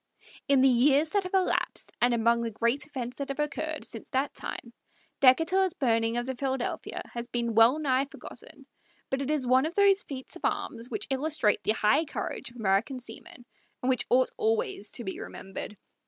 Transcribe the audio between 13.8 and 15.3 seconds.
and which ought always to be